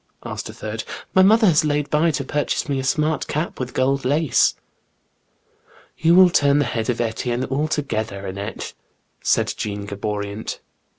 [0.25, 3.75] asked a third;'* my mother has laid by to purchase me a smart cap with
[3.75, 4.55] gold lace."
[5.95, 8.73] ''You will turn the head of Etienne altogether, Annette!"
[9.21, 10.57] said Jeanne Gaboriant.